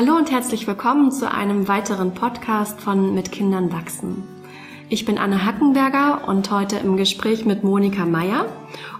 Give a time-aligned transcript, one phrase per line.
[0.00, 4.22] Hallo und herzlich willkommen zu einem weiteren Podcast von Mit Kindern wachsen.
[4.88, 8.46] Ich bin Anne Hackenberger und heute im Gespräch mit Monika Meyer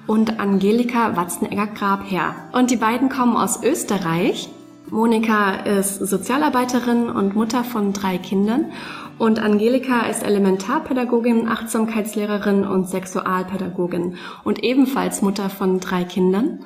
[0.09, 2.35] und Angelika Watzenegger-Grabherr.
[2.51, 4.49] Und die beiden kommen aus Österreich.
[4.91, 8.73] Monika ist Sozialarbeiterin und Mutter von drei Kindern
[9.19, 16.59] und Angelika ist Elementarpädagogin, Achtsamkeitslehrerin und Sexualpädagogin und ebenfalls Mutter von drei Kindern.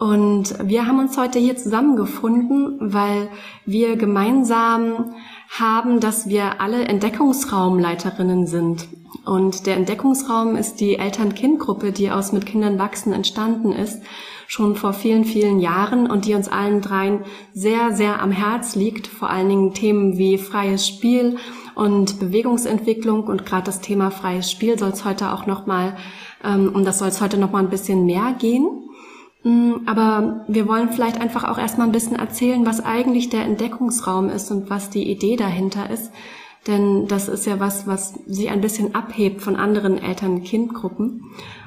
[0.00, 3.28] Und wir haben uns heute hier zusammengefunden, weil
[3.66, 5.14] wir gemeinsam
[5.50, 8.88] haben, dass wir alle Entdeckungsraumleiterinnen sind.
[9.26, 14.00] Und der Entdeckungsraum ist die Eltern-Kind-Gruppe, die aus Mit Kindern wachsen entstanden ist,
[14.46, 17.20] schon vor vielen, vielen Jahren und die uns allen dreien
[17.52, 19.06] sehr, sehr am Herz liegt.
[19.06, 21.36] Vor allen Dingen Themen wie freies Spiel
[21.74, 25.94] und Bewegungsentwicklung und gerade das Thema freies Spiel soll es heute auch nochmal,
[26.42, 28.86] ähm, um das soll es heute nochmal ein bisschen mehr gehen.
[29.42, 34.28] Mm, aber wir wollen vielleicht einfach auch erstmal ein bisschen erzählen, was eigentlich der Entdeckungsraum
[34.28, 36.12] ist und was die Idee dahinter ist.
[36.66, 41.24] Denn das ist ja was, was sie ein bisschen abhebt von anderen Eltern-Kind-Gruppen.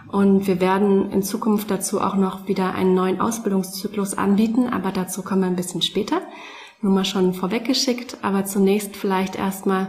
[0.08, 5.24] Und wir werden in Zukunft dazu auch noch wieder einen neuen Ausbildungszyklus anbieten, aber dazu
[5.24, 6.22] kommen wir ein bisschen später.
[6.82, 9.88] Nur mal schon vorweggeschickt, aber zunächst vielleicht erstmal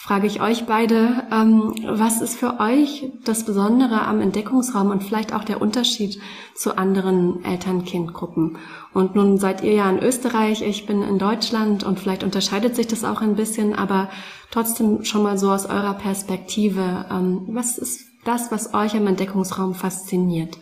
[0.00, 5.34] frage ich euch beide, ähm, was ist für euch das Besondere am Entdeckungsraum und vielleicht
[5.34, 6.18] auch der Unterschied
[6.54, 8.56] zu anderen Eltern-Kind-Gruppen?
[8.94, 12.86] Und nun seid ihr ja in Österreich, ich bin in Deutschland und vielleicht unterscheidet sich
[12.86, 14.08] das auch ein bisschen, aber
[14.50, 19.74] trotzdem schon mal so aus eurer Perspektive, ähm, was ist das, was euch am Entdeckungsraum
[19.74, 20.56] fasziniert?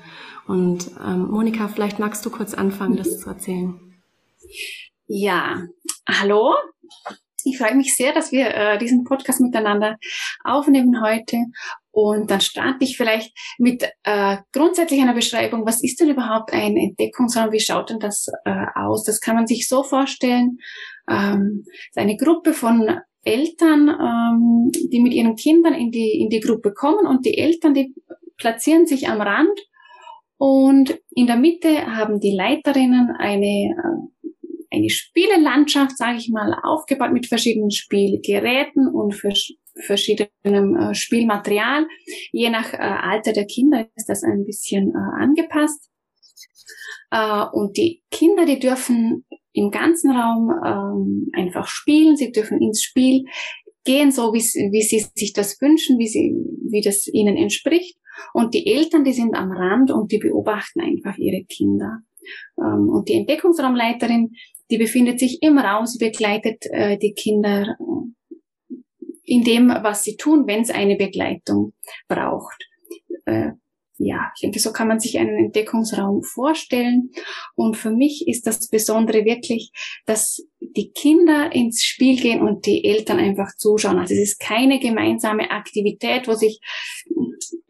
[0.48, 3.78] Und ähm, Monika, vielleicht magst du kurz anfangen, das zu erzählen.
[5.06, 5.62] Ja,
[6.08, 6.56] hallo.
[7.48, 9.96] Ich freue mich sehr, dass wir äh, diesen Podcast miteinander
[10.44, 11.36] aufnehmen heute.
[11.90, 16.76] Und dann starte ich vielleicht mit äh, grundsätzlich einer Beschreibung, was ist denn überhaupt ein
[16.76, 19.04] Entdeckungsraum, wie schaut denn das äh, aus?
[19.04, 20.58] Das kann man sich so vorstellen,
[21.10, 21.64] ähm,
[21.96, 27.06] eine Gruppe von Eltern, ähm, die mit ihren Kindern in die, in die Gruppe kommen.
[27.06, 27.94] Und die Eltern, die
[28.36, 29.58] platzieren sich am Rand.
[30.36, 34.08] Und in der Mitte haben die Leiterinnen eine äh,
[34.70, 39.52] eine Spielelandschaft, sage ich mal, aufgebaut mit verschiedenen Spielgeräten und vers
[39.86, 41.86] verschiedenem äh, Spielmaterial.
[42.32, 45.88] Je nach äh, Alter der Kinder ist das ein bisschen äh, angepasst.
[47.10, 52.82] Äh, und die Kinder, die dürfen im ganzen Raum ähm, einfach spielen, sie dürfen ins
[52.82, 53.24] Spiel
[53.84, 56.34] gehen, so wie, wie sie sich das wünschen, wie, sie,
[56.70, 57.98] wie das ihnen entspricht.
[58.34, 62.00] Und die Eltern, die sind am Rand und die beobachten einfach ihre Kinder.
[62.58, 64.32] Ähm, und die Entdeckungsraumleiterin,
[64.70, 68.74] die befindet sich im Raum, sie begleitet äh, die Kinder äh,
[69.24, 71.74] in dem, was sie tun, wenn es eine Begleitung
[72.08, 72.66] braucht.
[73.26, 73.52] Äh,
[73.98, 77.10] ja, ich denke, so kann man sich einen Entdeckungsraum vorstellen.
[77.56, 79.72] Und für mich ist das Besondere wirklich,
[80.06, 83.98] dass die Kinder ins Spiel gehen und die Eltern einfach zuschauen.
[83.98, 86.60] Also es ist keine gemeinsame Aktivität, wo sich,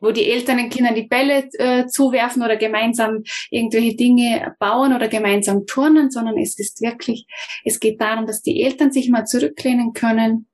[0.00, 5.08] wo die Eltern den Kindern die Bälle äh, zuwerfen oder gemeinsam irgendwelche Dinge bauen oder
[5.08, 7.26] gemeinsam turnen, sondern es ist wirklich,
[7.64, 10.47] es geht darum, dass die Eltern sich mal zurücklehnen können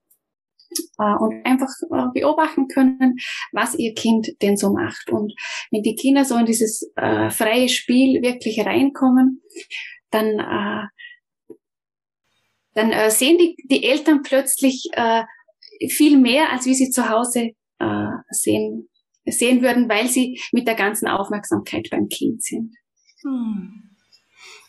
[0.98, 3.16] äh, und einfach äh, beobachten können,
[3.52, 5.10] was ihr Kind denn so macht.
[5.10, 5.32] Und
[5.70, 9.42] wenn die Kinder so in dieses äh, freie Spiel wirklich reinkommen,
[10.10, 10.86] dann, äh,
[12.74, 15.24] dann äh, sehen die, die Eltern plötzlich äh,
[15.88, 18.88] viel mehr, als wie sie zu Hause äh, sehen,
[19.26, 22.74] sehen würden, weil sie mit der ganzen Aufmerksamkeit beim Kind sind.
[23.22, 23.93] Hm.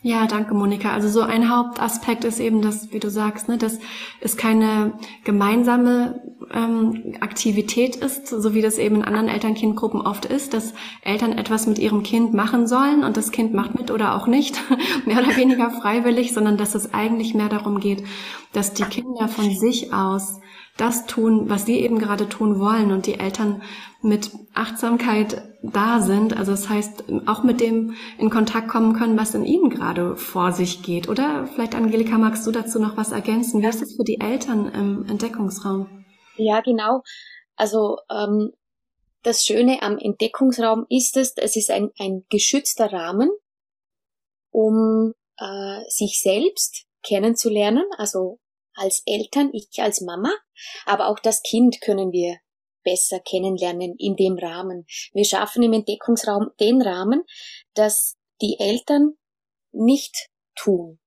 [0.06, 0.92] Ja, danke, Monika.
[0.92, 3.80] Also so ein Hauptaspekt ist eben das, wie du sagst, ne, dass
[4.22, 4.94] es keine
[5.24, 6.22] gemeinsame
[6.54, 11.66] ähm, Aktivität ist, so wie das eben in anderen Eltern-Kind-Gruppen oft ist, dass Eltern etwas
[11.66, 14.62] mit ihrem Kind machen sollen und das Kind macht mit oder auch nicht,
[15.08, 18.04] mehr oder weniger freiwillig, sondern dass es eigentlich mehr darum geht,
[18.54, 20.40] dass die Kinder von sich aus
[20.78, 23.64] das tun, was sie eben gerade tun wollen und die Eltern
[24.04, 26.38] mit Achtsamkeit da sind.
[26.38, 30.52] Also das heißt, auch mit dem in Kontakt kommen können, was in ihnen gerade vor
[30.52, 31.10] sich geht.
[31.10, 33.62] Oder vielleicht, Angelika, magst du dazu noch was ergänzen?
[33.62, 36.06] Wie ist es für die Eltern im Entdeckungsraum?
[36.38, 37.02] Ja, genau.
[37.56, 38.52] Also ähm,
[39.24, 43.30] das Schöne am Entdeckungsraum ist es, es ist ein, ein geschützter Rahmen,
[44.52, 48.40] um äh, sich selbst kennenzulernen, also
[48.76, 50.32] als Eltern, ich als Mama,
[50.86, 52.38] aber auch das Kind können wir
[52.86, 54.86] besser kennenlernen in dem Rahmen.
[55.12, 57.24] Wir schaffen im Entdeckungsraum den Rahmen,
[57.74, 59.16] dass die Eltern
[59.74, 61.00] nicht tun.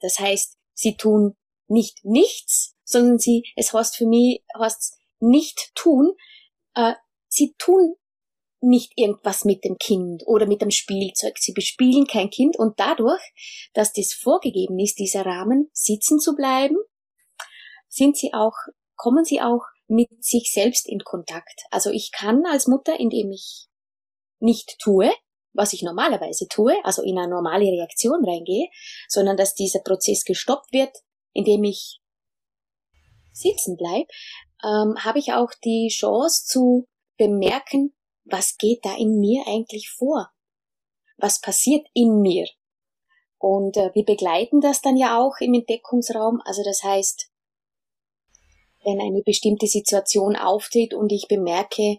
[0.00, 1.36] Das heißt, sie tun
[1.68, 6.14] nicht nichts, sondern sie, es heißt für mich, heißt nicht tun,
[6.74, 6.94] äh,
[7.28, 7.96] sie tun
[8.62, 11.38] nicht irgendwas mit dem Kind oder mit dem Spielzeug.
[11.38, 13.22] Sie bespielen kein Kind und dadurch,
[13.72, 16.76] dass das vorgegeben ist, dieser Rahmen, sitzen zu bleiben,
[17.88, 18.54] sind sie auch,
[18.96, 21.64] kommen sie auch mit sich selbst in Kontakt.
[21.70, 23.66] Also ich kann als Mutter, indem ich
[24.38, 25.10] nicht tue,
[25.52, 28.68] was ich normalerweise tue, also in eine normale Reaktion reingehe,
[29.08, 30.96] sondern dass dieser Prozess gestoppt wird,
[31.32, 32.00] indem ich
[33.32, 34.06] sitzen bleib,
[34.62, 36.86] ähm, habe ich auch die Chance zu
[37.16, 37.94] bemerken,
[38.24, 40.30] was geht da in mir eigentlich vor?
[41.16, 42.46] Was passiert in mir?
[43.38, 46.40] Und äh, wir begleiten das dann ja auch im Entdeckungsraum.
[46.44, 47.29] Also das heißt,
[48.84, 51.98] wenn eine bestimmte Situation auftritt und ich bemerke,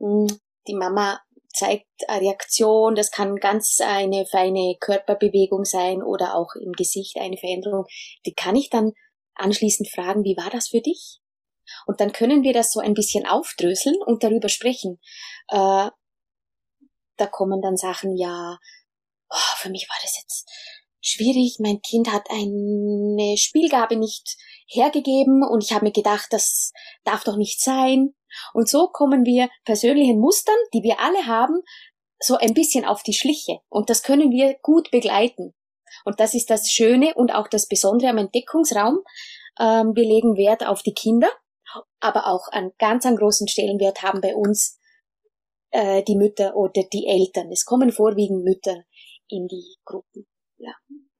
[0.00, 0.26] hm,
[0.66, 1.20] die Mama
[1.54, 7.36] zeigt eine Reaktion, das kann ganz eine feine Körperbewegung sein oder auch im Gesicht eine
[7.36, 7.84] Veränderung,
[8.26, 8.92] die kann ich dann
[9.34, 11.20] anschließend fragen, wie war das für dich?
[11.86, 14.98] Und dann können wir das so ein bisschen aufdröseln und darüber sprechen.
[15.48, 15.88] Äh,
[17.16, 18.58] da kommen dann Sachen, ja,
[19.30, 20.48] oh, für mich war das jetzt
[21.00, 26.72] schwierig, mein Kind hat eine Spielgabe nicht hergegeben und ich habe mir gedacht, das
[27.04, 28.14] darf doch nicht sein.
[28.54, 31.60] Und so kommen wir persönlichen Mustern, die wir alle haben,
[32.18, 33.58] so ein bisschen auf die Schliche.
[33.68, 35.54] Und das können wir gut begleiten.
[36.04, 39.00] Und das ist das Schöne und auch das Besondere am Entdeckungsraum.
[39.60, 41.28] Ähm, wir legen Wert auf die Kinder,
[42.00, 44.78] aber auch an ganz an großen Stellenwert haben bei uns
[45.70, 47.50] äh, die Mütter oder die Eltern.
[47.50, 48.84] Es kommen vorwiegend Mütter
[49.28, 50.26] in die Gruppen.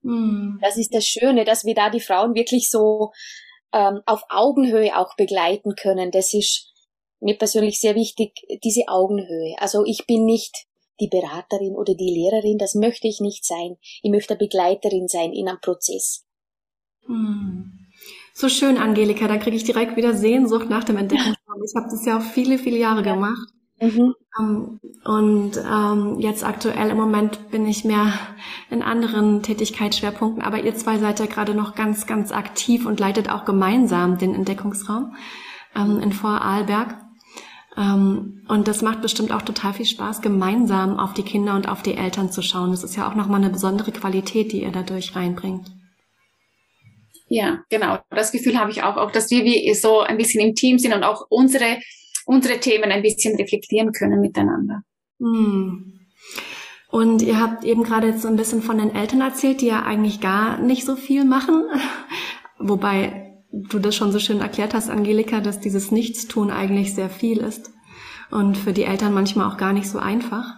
[0.03, 0.59] Mm.
[0.61, 3.11] Das ist das Schöne, dass wir da die Frauen wirklich so
[3.73, 6.11] ähm, auf Augenhöhe auch begleiten können.
[6.11, 6.71] Das ist
[7.19, 8.33] mir persönlich sehr wichtig,
[8.63, 9.55] diese Augenhöhe.
[9.57, 10.67] Also ich bin nicht
[10.99, 13.77] die Beraterin oder die Lehrerin, das möchte ich nicht sein.
[14.01, 16.25] Ich möchte Begleiterin sein in einem Prozess.
[17.05, 17.79] Hm.
[18.33, 21.63] So schön, Angelika, da kriege ich direkt wieder Sehnsucht nach dem Entdeckungsraum.
[21.63, 23.13] Ich habe das ja auch viele, viele Jahre ja.
[23.13, 23.53] gemacht.
[23.79, 24.15] Mhm.
[24.39, 28.13] Um, ähm, und ähm, jetzt aktuell im Moment bin ich mehr
[28.69, 33.29] in anderen Tätigkeitsschwerpunkten, aber ihr zwei seid ja gerade noch ganz, ganz aktiv und leitet
[33.29, 35.15] auch gemeinsam den Entdeckungsraum
[35.75, 36.95] ähm, in Vorarlberg.
[37.77, 41.81] Ähm, und das macht bestimmt auch total viel Spaß, gemeinsam auf die Kinder und auf
[41.81, 42.71] die Eltern zu schauen.
[42.71, 45.71] Das ist ja auch nochmal eine besondere Qualität, die ihr dadurch reinbringt.
[47.29, 47.97] Ja, genau.
[48.09, 50.93] Das Gefühl habe ich auch, auch, dass wir wie so ein bisschen im Team sind
[50.93, 51.79] und auch unsere,
[52.25, 54.83] unsere Themen ein bisschen reflektieren können miteinander.
[55.19, 55.99] Hm.
[56.89, 59.83] Und ihr habt eben gerade jetzt so ein bisschen von den Eltern erzählt, die ja
[59.83, 61.63] eigentlich gar nicht so viel machen.
[62.59, 67.39] Wobei du das schon so schön erklärt hast, Angelika, dass dieses Nichtstun eigentlich sehr viel
[67.39, 67.71] ist
[68.31, 70.55] und für die Eltern manchmal auch gar nicht so einfach.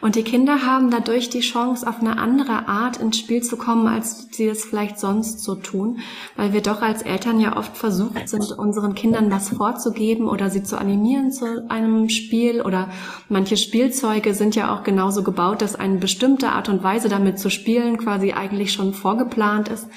[0.00, 3.86] Und die Kinder haben dadurch die Chance, auf eine andere Art ins Spiel zu kommen,
[3.86, 6.00] als sie es vielleicht sonst so tun,
[6.36, 10.62] weil wir doch als Eltern ja oft versucht sind, unseren Kindern was vorzugeben oder sie
[10.62, 12.90] zu animieren zu einem Spiel oder
[13.28, 17.48] manche Spielzeuge sind ja auch genauso gebaut, dass eine bestimmte Art und Weise damit zu
[17.48, 19.88] spielen quasi eigentlich schon vorgeplant ist.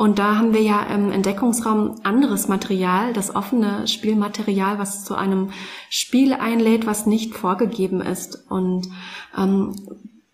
[0.00, 5.50] Und da haben wir ja im Entdeckungsraum anderes Material, das offene Spielmaterial, was zu einem
[5.90, 8.50] Spiel einlädt, was nicht vorgegeben ist.
[8.50, 8.88] Und
[9.36, 9.74] ähm,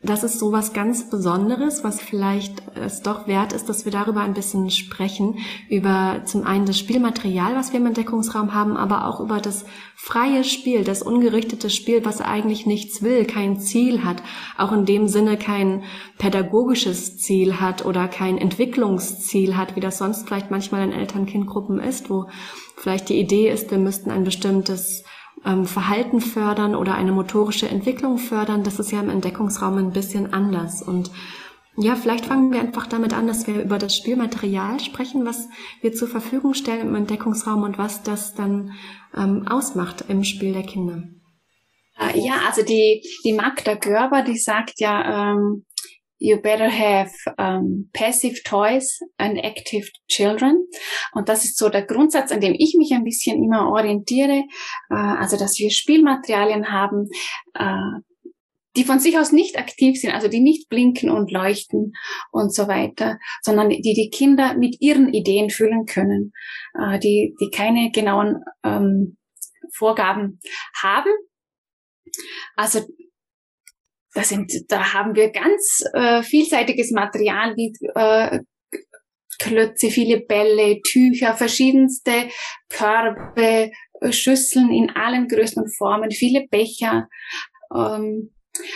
[0.06, 4.20] das ist so was ganz Besonderes, was vielleicht es doch wert ist, dass wir darüber
[4.20, 5.38] ein bisschen sprechen.
[5.68, 9.64] Über zum einen das Spielmaterial, was wir im Entdeckungsraum haben, aber auch über das
[9.94, 14.22] freie Spiel, das ungerichtete Spiel, was eigentlich nichts will, kein Ziel hat,
[14.56, 15.84] auch in dem Sinne kein
[16.18, 22.10] pädagogisches Ziel hat oder kein Entwicklungsziel hat, wie das sonst vielleicht manchmal in Eltern-Kind-Gruppen ist,
[22.10, 22.26] wo
[22.76, 25.04] vielleicht die Idee ist, wir müssten ein bestimmtes
[25.44, 30.32] ähm, Verhalten fördern oder eine motorische Entwicklung fördern, das ist ja im Entdeckungsraum ein bisschen
[30.32, 30.82] anders.
[30.82, 31.10] Und
[31.76, 35.48] ja, vielleicht fangen wir einfach damit an, dass wir über das Spielmaterial sprechen, was
[35.82, 38.72] wir zur Verfügung stellen im Entdeckungsraum und was das dann
[39.14, 41.02] ähm, ausmacht im Spiel der Kinder.
[41.98, 45.64] Äh, ja, also die, die Magda Görber, die sagt ja, ähm,
[46.18, 50.66] you better have um, passive toys and active children.
[51.12, 54.44] Und das ist so der Grundsatz, an dem ich mich ein bisschen immer orientiere.
[54.90, 57.08] Äh, also, dass wir Spielmaterialien haben,
[57.54, 58.00] äh,
[58.76, 61.92] die von sich aus nicht aktiv sind, also die nicht blinken und leuchten
[62.30, 66.32] und so weiter, sondern die die Kinder mit ihren Ideen füllen können,
[66.78, 69.16] äh, die, die keine genauen ähm,
[69.72, 70.40] Vorgaben
[70.82, 71.10] haben.
[72.54, 72.80] Also
[74.16, 78.40] da sind, da haben wir ganz äh, vielseitiges Material wie äh,
[79.38, 82.30] Klötze, viele Bälle, Tücher, verschiedenste
[82.70, 83.70] Körbe,
[84.00, 87.08] äh, Schüsseln in allen Größen und Formen, viele Becher.
[87.74, 88.32] Ähm,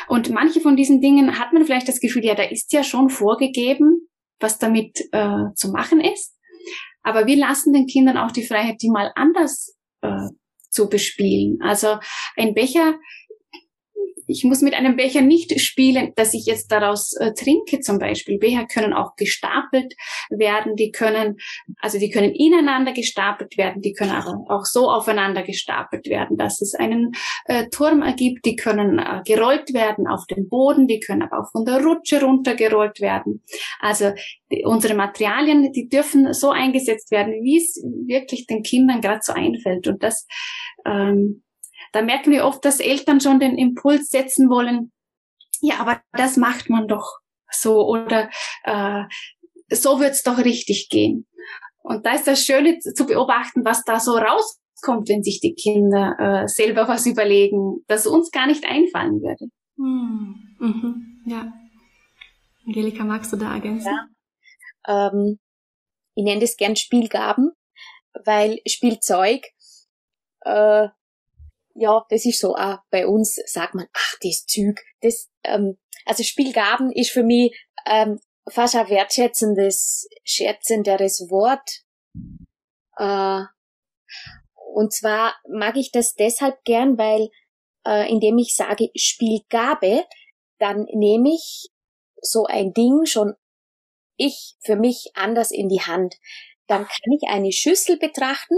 [0.08, 3.08] und manche von diesen Dingen hat man vielleicht das Gefühl, ja, da ist ja schon
[3.08, 4.08] vorgegeben,
[4.40, 6.36] was damit äh, zu machen ist.
[7.02, 10.28] Aber wir lassen den Kindern auch die Freiheit, die mal anders äh,
[10.68, 11.58] zu bespielen.
[11.62, 11.98] Also
[12.36, 12.98] ein Becher
[14.30, 18.38] ich muss mit einem Becher nicht spielen, dass ich jetzt daraus äh, trinke zum Beispiel.
[18.38, 19.94] Becher können auch gestapelt
[20.30, 21.36] werden, die können,
[21.80, 26.60] also die können ineinander gestapelt werden, die können aber auch so aufeinander gestapelt werden, dass
[26.60, 27.12] es einen
[27.46, 31.50] äh, Turm ergibt, die können äh, gerollt werden auf den Boden, die können aber auch
[31.50, 33.42] von der Rutsche runtergerollt werden.
[33.80, 34.12] Also
[34.50, 39.32] die, unsere Materialien, die dürfen so eingesetzt werden, wie es wirklich den Kindern gerade so
[39.32, 39.88] einfällt.
[39.88, 40.26] Und das
[40.86, 41.42] ähm,
[41.92, 44.92] da merken wir oft, dass Eltern schon den Impuls setzen wollen,
[45.60, 47.18] ja, aber das macht man doch
[47.50, 48.30] so oder
[48.64, 49.04] äh,
[49.70, 51.26] so wird's doch richtig gehen.
[51.82, 56.16] Und da ist das Schöne zu beobachten, was da so rauskommt, wenn sich die Kinder
[56.18, 59.46] äh, selber was überlegen, das uns gar nicht einfallen würde.
[59.76, 60.56] Hm.
[60.58, 61.22] Mhm.
[61.26, 61.52] Ja.
[62.66, 63.92] Angelika, magst du da ergänzen?
[64.86, 65.08] Ja.
[65.08, 65.38] Ähm,
[66.14, 67.52] ich nenne das gern Spielgaben,
[68.24, 69.42] weil Spielzeug
[70.42, 70.88] äh,
[71.74, 76.22] ja, das ist so, auch bei uns sagt man, ach, das Züg, das, ähm, also
[76.22, 81.82] Spielgaben ist für mich ähm, fast ein wertschätzendes, schätzenderes Wort.
[82.96, 83.44] Äh,
[84.74, 87.28] und zwar mag ich das deshalb gern, weil
[87.86, 90.04] äh, indem ich sage Spielgabe,
[90.58, 91.68] dann nehme ich
[92.20, 93.34] so ein Ding schon
[94.16, 96.16] ich für mich anders in die Hand.
[96.66, 98.56] Dann kann ich eine Schüssel betrachten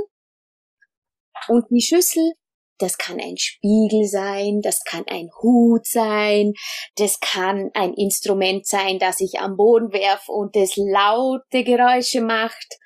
[1.48, 2.32] und die Schüssel
[2.78, 6.54] das kann ein Spiegel sein, das kann ein Hut sein,
[6.96, 12.78] das kann ein Instrument sein, das ich am Boden werf und das laute Geräusche macht.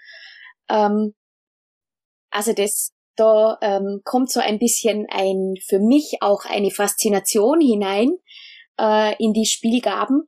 [0.68, 1.14] Ähm,
[2.30, 8.10] also das, da ähm, kommt so ein bisschen ein, für mich auch eine Faszination hinein
[8.78, 10.26] äh, in die Spielgaben.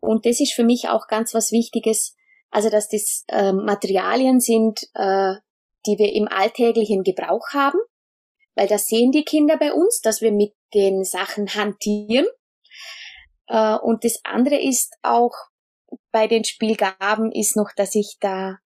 [0.00, 2.16] Und das ist für mich auch ganz was Wichtiges,
[2.50, 5.34] also dass das äh, Materialien sind, äh,
[5.86, 7.78] die wir im alltäglichen Gebrauch haben
[8.60, 12.26] weil das sehen die Kinder bei uns, dass wir mit den Sachen hantieren.
[13.46, 15.32] Äh, und das andere ist auch
[16.12, 18.58] bei den Spielgaben ist noch, dass ich da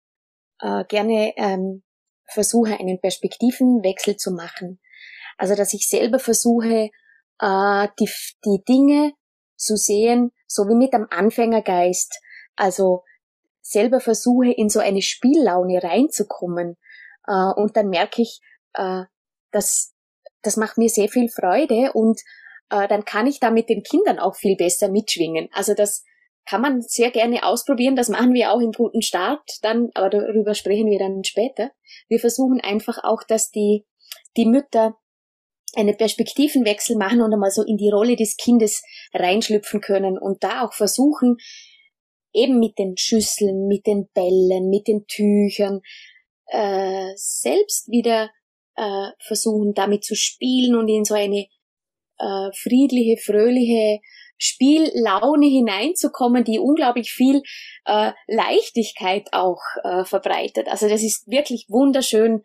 [0.61, 1.83] äh, gerne ähm,
[2.25, 4.79] versuche, einen Perspektivenwechsel zu machen.
[5.37, 6.89] Also dass ich selber versuche,
[7.39, 8.09] äh, die,
[8.45, 9.13] die Dinge
[9.57, 12.19] zu sehen, so wie mit einem Anfängergeist.
[12.55, 13.03] Also
[13.61, 16.77] selber versuche, in so eine Spiellaune reinzukommen.
[17.25, 18.41] Und dann merke ich,
[19.53, 19.93] das,
[20.41, 22.19] das macht mir sehr viel Freude und
[22.69, 25.49] äh, dann kann ich da mit den Kindern auch viel besser mitschwingen.
[25.53, 26.03] Also das
[26.45, 27.95] kann man sehr gerne ausprobieren.
[27.95, 31.71] Das machen wir auch im guten Start dann, aber darüber sprechen wir dann später.
[32.09, 33.85] Wir versuchen einfach auch, dass die,
[34.35, 34.97] die Mütter
[35.75, 38.83] einen Perspektivenwechsel machen und einmal so in die Rolle des Kindes
[39.13, 41.37] reinschlüpfen können und da auch versuchen,
[42.33, 45.81] eben mit den Schüsseln, mit den Bällen, mit den Tüchern,
[46.47, 48.29] äh, selbst wieder
[48.75, 51.47] äh, versuchen damit zu spielen und in so eine
[52.19, 53.99] äh, friedliche, fröhliche
[54.37, 57.41] Spiellaune hineinzukommen, die unglaublich viel
[57.85, 60.67] äh, Leichtigkeit auch äh, verbreitet.
[60.67, 62.43] Also das ist wirklich wunderschön,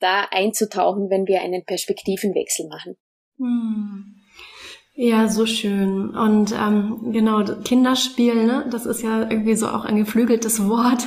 [0.00, 2.96] da einzutauchen, wenn wir einen Perspektivenwechsel machen.
[3.38, 4.14] Hm.
[4.94, 6.10] Ja, so schön.
[6.10, 11.04] Und ähm, genau, Kinderspiel, ne, das ist ja irgendwie so auch ein geflügeltes Wort.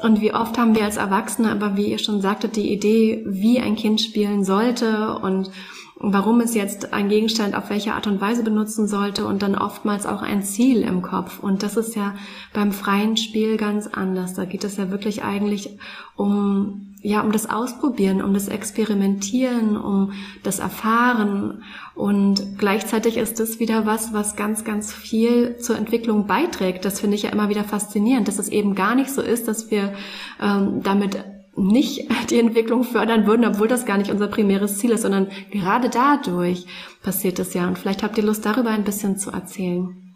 [0.00, 3.60] Und wie oft haben wir als Erwachsene aber, wie ihr schon sagtet, die Idee, wie
[3.60, 5.50] ein Kind spielen sollte und
[5.98, 10.04] warum es jetzt ein Gegenstand auf welche Art und Weise benutzen sollte und dann oftmals
[10.04, 11.38] auch ein Ziel im Kopf.
[11.40, 12.14] Und das ist ja
[12.52, 14.34] beim freien Spiel ganz anders.
[14.34, 15.78] Da geht es ja wirklich eigentlich
[16.14, 20.12] um, ja, um das Ausprobieren, um das Experimentieren, um
[20.42, 21.62] das Erfahren.
[21.94, 26.84] Und gleichzeitig ist das wieder was, was ganz, ganz viel zur Entwicklung beiträgt.
[26.84, 29.70] Das finde ich ja immer wieder faszinierend, dass es eben gar nicht so ist, dass
[29.70, 29.94] wir
[30.42, 31.24] ähm, damit
[31.56, 35.88] nicht die Entwicklung fördern würden, obwohl das gar nicht unser primäres Ziel ist, sondern gerade
[35.88, 36.66] dadurch
[37.02, 37.66] passiert es ja.
[37.66, 40.14] Und vielleicht habt ihr Lust, darüber ein bisschen zu erzählen.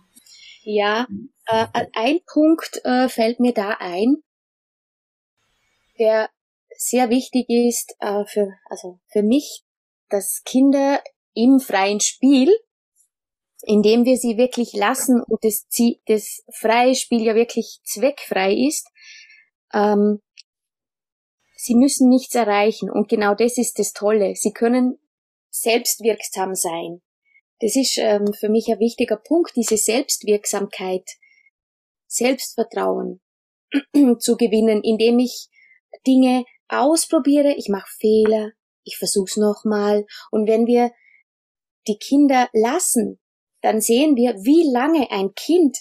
[0.62, 1.06] Ja,
[1.46, 4.16] äh, ein Punkt äh, fällt mir da ein,
[5.98, 6.30] der
[6.76, 9.62] sehr wichtig ist äh, für, also für mich,
[10.08, 11.02] dass Kinder
[11.34, 12.50] im freien Spiel,
[13.62, 15.66] indem wir sie wirklich lassen und das,
[16.06, 18.88] das freie Spiel ja wirklich zweckfrei ist,
[19.72, 20.20] ähm,
[21.62, 24.34] Sie müssen nichts erreichen und genau das ist das Tolle.
[24.34, 24.98] Sie können
[25.50, 27.02] selbstwirksam sein.
[27.60, 31.04] Das ist ähm, für mich ein wichtiger Punkt, diese Selbstwirksamkeit,
[32.06, 33.20] Selbstvertrauen
[34.20, 35.50] zu gewinnen, indem ich
[36.06, 38.52] Dinge ausprobiere, ich mache Fehler,
[38.82, 40.06] ich versuch's nochmal.
[40.30, 40.90] Und wenn wir
[41.86, 43.20] die Kinder lassen,
[43.60, 45.76] dann sehen wir, wie lange ein Kind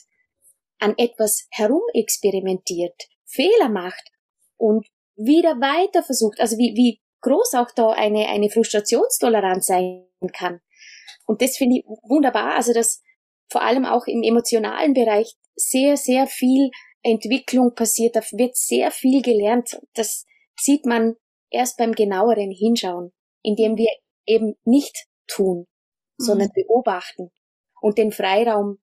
[0.79, 4.12] an etwas herumexperimentiert, Fehler macht
[4.57, 4.86] und
[5.19, 10.61] wieder weiter versucht, also wie, wie groß auch da eine, eine Frustrationstoleranz sein kann.
[11.27, 13.01] und das finde ich wunderbar, also dass
[13.51, 16.69] vor allem auch im emotionalen Bereich sehr, sehr viel
[17.01, 19.79] Entwicklung passiert, da wird sehr viel gelernt.
[19.93, 20.25] Das
[20.57, 21.15] sieht man
[21.49, 23.11] erst beim genaueren Hinschauen,
[23.41, 23.89] indem wir
[24.25, 25.65] eben nicht tun,
[26.17, 26.61] sondern mhm.
[26.63, 27.31] beobachten
[27.81, 28.77] und den Freiraum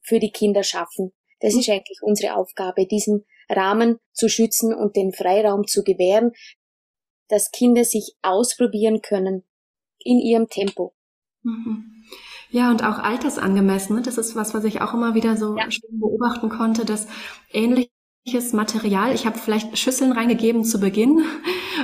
[0.00, 1.12] für die Kinder schaffen.
[1.40, 1.60] Das mhm.
[1.60, 6.32] ist eigentlich unsere Aufgabe, diesen Rahmen zu schützen und den Freiraum zu gewähren,
[7.28, 9.44] dass Kinder sich ausprobieren können
[9.98, 10.94] in ihrem Tempo.
[11.42, 12.04] Mhm.
[12.50, 13.96] Ja, und auch altersangemessen.
[13.96, 14.02] Ne?
[14.02, 15.66] Das ist was, was ich auch immer wieder so ja.
[15.90, 17.08] beobachten konnte, dass
[17.50, 21.24] ähnliches Material, ich habe vielleicht Schüsseln reingegeben zu Beginn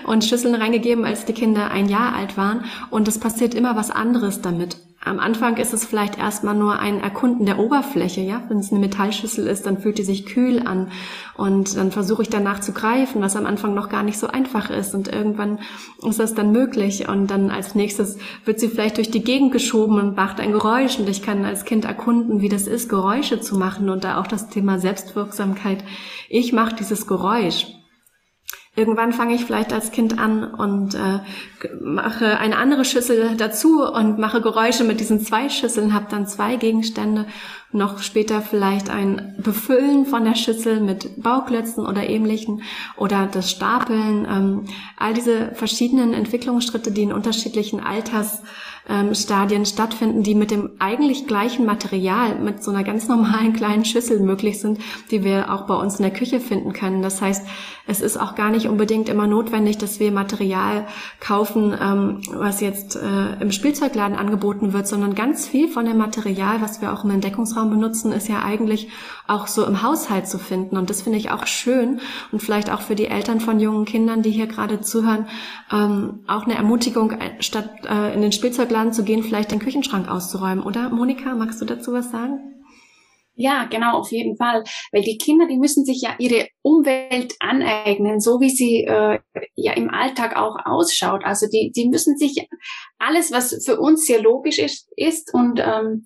[0.06, 3.90] und Schüsseln reingegeben, als die Kinder ein Jahr alt waren und es passiert immer was
[3.90, 4.76] anderes damit
[5.08, 8.42] am Anfang ist es vielleicht erstmal nur ein Erkunden der Oberfläche, ja.
[8.48, 10.90] Wenn es eine Metallschüssel ist, dann fühlt die sich kühl an.
[11.36, 14.70] Und dann versuche ich danach zu greifen, was am Anfang noch gar nicht so einfach
[14.70, 14.94] ist.
[14.94, 15.58] Und irgendwann
[16.06, 17.08] ist das dann möglich.
[17.08, 20.98] Und dann als nächstes wird sie vielleicht durch die Gegend geschoben und macht ein Geräusch.
[20.98, 23.88] Und ich kann als Kind erkunden, wie das ist, Geräusche zu machen.
[23.88, 25.82] Und da auch das Thema Selbstwirksamkeit.
[26.28, 27.77] Ich mache dieses Geräusch
[28.78, 31.18] Irgendwann fange ich vielleicht als Kind an und äh,
[31.80, 36.54] mache eine andere Schüssel dazu und mache Geräusche mit diesen zwei Schüsseln, habe dann zwei
[36.54, 37.26] Gegenstände.
[37.72, 42.62] Noch später vielleicht ein Befüllen von der Schüssel mit Bauklötzen oder ähnlichen
[42.96, 44.28] oder das Stapeln.
[44.30, 44.64] Ähm,
[44.96, 48.42] all diese verschiedenen Entwicklungsschritte, die in unterschiedlichen Alters
[48.88, 53.84] ähm, Stadien stattfinden, die mit dem eigentlich gleichen Material, mit so einer ganz normalen kleinen
[53.84, 54.78] Schüssel möglich sind,
[55.10, 57.02] die wir auch bei uns in der Küche finden können.
[57.02, 57.46] Das heißt,
[57.86, 60.86] es ist auch gar nicht unbedingt immer notwendig, dass wir Material
[61.20, 66.60] kaufen, ähm, was jetzt äh, im Spielzeugladen angeboten wird, sondern ganz viel von dem Material,
[66.60, 68.88] was wir auch im Entdeckungsraum benutzen, ist ja eigentlich
[69.26, 70.76] auch so im Haushalt zu finden.
[70.76, 74.22] Und das finde ich auch schön und vielleicht auch für die Eltern von jungen Kindern,
[74.22, 75.26] die hier gerade zuhören,
[75.72, 80.08] ähm, auch eine Ermutigung, äh, statt äh, in den Spielzeugladen zu gehen, vielleicht den Küchenschrank
[80.08, 80.64] auszuräumen.
[80.64, 82.48] Oder Monika, magst du dazu was sagen?
[83.40, 84.64] Ja, genau, auf jeden Fall.
[84.90, 89.20] Weil die Kinder, die müssen sich ja ihre Umwelt aneignen, so wie sie äh,
[89.54, 91.24] ja im Alltag auch ausschaut.
[91.24, 92.48] Also die, die müssen sich
[92.98, 96.04] alles, was für uns sehr logisch ist, ist und ähm,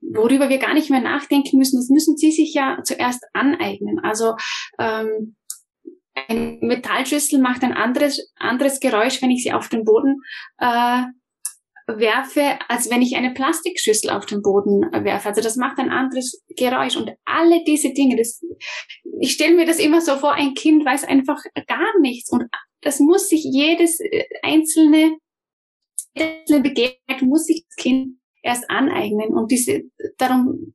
[0.00, 3.98] worüber wir gar nicht mehr nachdenken müssen, das müssen sie sich ja zuerst aneignen.
[4.04, 4.34] Also
[4.78, 5.34] ähm,
[6.14, 10.20] eine Metallschüssel macht ein anderes, anderes Geräusch, wenn ich sie auf den Boden
[10.58, 11.02] äh,
[11.86, 15.28] werfe, als wenn ich eine Plastikschüssel auf den Boden werfe.
[15.28, 18.42] Also das macht ein anderes Geräusch und alle diese Dinge, das,
[19.20, 22.44] ich stelle mir das immer so vor, ein Kind weiß einfach gar nichts und
[22.80, 25.16] das muss sich jedes äh, einzelne,
[26.14, 29.82] einzelne Begegnung muss sich das Kind erst aneignen und diese,
[30.18, 30.74] darum,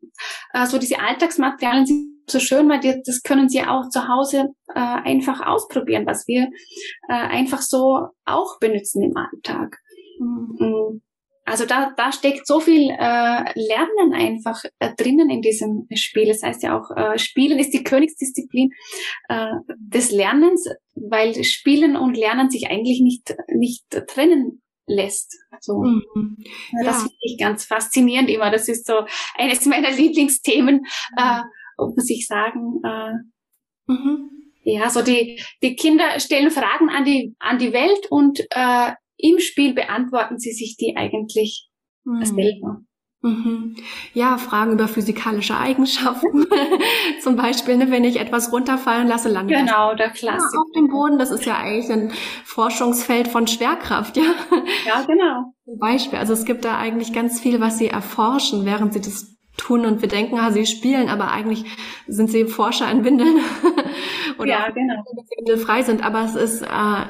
[0.54, 4.50] äh, so diese Alltagsmaterialien sind so schön, weil die, das können sie auch zu Hause
[4.74, 6.50] äh, einfach ausprobieren, was wir
[7.08, 9.78] äh, einfach so auch benutzen im Alltag.
[10.20, 11.02] Mhm.
[11.50, 12.96] Also da, da steckt so viel äh,
[13.56, 16.28] Lernen einfach äh, drinnen in diesem Spiel.
[16.28, 18.70] Das heißt ja auch, äh, Spielen ist die Königsdisziplin
[19.30, 19.48] äh,
[19.80, 25.40] des Lernens, weil Spielen und Lernen sich eigentlich nicht, nicht trennen lässt.
[25.60, 25.82] So.
[25.82, 26.38] Mhm.
[26.72, 26.84] Ja.
[26.84, 28.52] Das finde ich ganz faszinierend immer.
[28.52, 29.06] Das ist so
[29.36, 30.86] eines meiner Lieblingsthemen,
[31.18, 31.42] äh,
[31.78, 32.80] muss ich sagen.
[32.84, 34.30] Äh, mhm.
[34.62, 39.40] Ja, so die, die Kinder stellen Fragen an die, an die Welt und äh, im
[39.40, 41.70] Spiel beantworten sie sich die eigentlich
[42.06, 42.26] mhm.
[42.26, 42.82] selber.
[43.22, 43.76] Mhm.
[44.14, 46.48] Ja, Fragen über physikalische Eigenschaften.
[47.22, 50.62] Zum Beispiel, ne, wenn ich etwas runterfallen lasse, landet genau, der Klassiker.
[50.62, 51.20] auf dem Boden.
[51.20, 52.14] Das ist ja eigentlich ein
[52.46, 54.24] Forschungsfeld von Schwerkraft, ja.
[54.86, 55.54] Ja, genau.
[55.66, 56.18] Zum Beispiel.
[56.18, 60.02] Also es gibt da eigentlich ganz viel, was sie erforschen, während sie das tun und
[60.02, 61.66] wir denken, ah, sie spielen, aber eigentlich
[62.08, 63.40] sind sie Forscher in Windeln
[64.40, 65.04] oder ja, genau.
[65.38, 66.04] windelfrei sind.
[66.04, 66.68] Aber es ist äh,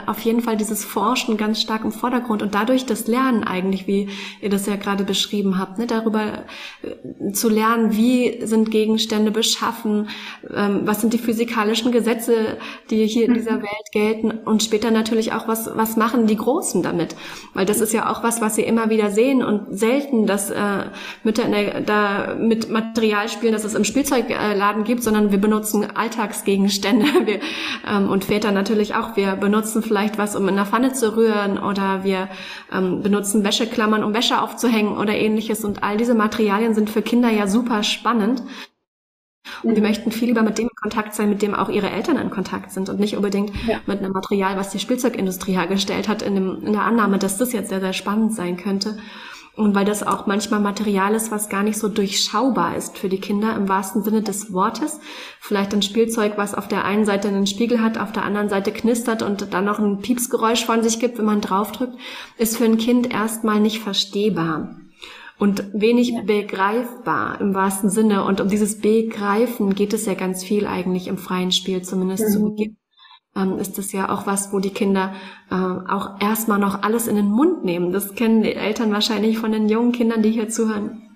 [0.07, 4.09] auf jeden Fall dieses Forschen ganz stark im Vordergrund und dadurch das Lernen eigentlich, wie
[4.41, 6.45] ihr das ja gerade beschrieben habt, ne, darüber
[6.81, 10.09] äh, zu lernen, wie sind Gegenstände beschaffen,
[10.53, 12.57] ähm, was sind die physikalischen Gesetze,
[12.89, 13.63] die hier in dieser mhm.
[13.63, 17.15] Welt gelten und später natürlich auch, was, was machen die Großen damit.
[17.53, 20.85] Weil das ist ja auch was, was sie immer wieder sehen und selten, dass äh,
[21.23, 25.85] Mütter in der, da mit Material spielen, das es im Spielzeugladen gibt, sondern wir benutzen
[25.95, 27.05] Alltagsgegenstände.
[27.25, 27.39] Wir,
[27.87, 29.15] ähm, und Väter natürlich auch.
[29.15, 32.29] Wir benutzen vielleicht was, um in der Pfanne zu rühren oder wir
[32.71, 35.63] ähm, benutzen Wäscheklammern, um Wäsche aufzuhängen oder ähnliches.
[35.63, 38.43] Und all diese Materialien sind für Kinder ja super spannend.
[39.63, 39.87] Und wir mhm.
[39.87, 42.71] möchten viel lieber mit dem in Kontakt sein, mit dem auch ihre Eltern in Kontakt
[42.71, 43.79] sind und nicht unbedingt ja.
[43.85, 47.53] mit einem Material, was die Spielzeugindustrie hergestellt hat, in, dem, in der Annahme, dass das
[47.53, 48.97] jetzt sehr, sehr spannend sein könnte.
[49.59, 53.19] Und weil das auch manchmal Material ist, was gar nicht so durchschaubar ist für die
[53.19, 55.01] Kinder im wahrsten Sinne des Wortes.
[55.41, 58.71] Vielleicht ein Spielzeug, was auf der einen Seite einen Spiegel hat, auf der anderen Seite
[58.71, 61.93] knistert und dann noch ein Piepsgeräusch von sich gibt, wenn man draufdrückt,
[62.37, 64.77] ist für ein Kind erstmal nicht verstehbar.
[65.37, 66.21] und wenig ja.
[66.21, 68.23] begreifbar im wahrsten Sinne.
[68.23, 72.31] Und um dieses Begreifen geht es ja ganz viel eigentlich im freien Spiel, zumindest mhm.
[72.31, 72.77] zu Beginn.
[73.35, 75.13] Ähm, ist das ja auch was, wo die Kinder
[75.51, 77.91] äh, auch erstmal noch alles in den Mund nehmen.
[77.91, 81.09] Das kennen die Eltern wahrscheinlich von den jungen Kindern, die hier zuhören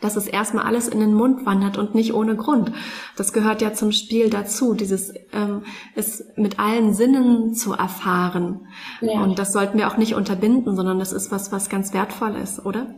[0.00, 2.72] dass es erstmal alles in den Mund wandert und nicht ohne Grund.
[3.16, 5.64] Das gehört ja zum Spiel dazu, dieses ähm,
[5.96, 8.66] es mit allen Sinnen zu erfahren.
[9.00, 9.20] Ja.
[9.22, 12.64] Und das sollten wir auch nicht unterbinden, sondern das ist was, was ganz wertvoll ist,
[12.64, 12.94] oder?